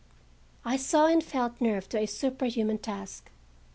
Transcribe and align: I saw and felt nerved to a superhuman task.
I 0.65 0.77
saw 0.77 1.05
and 1.05 1.23
felt 1.23 1.61
nerved 1.61 1.91
to 1.91 1.99
a 1.99 2.07
superhuman 2.07 2.79
task. 2.79 3.29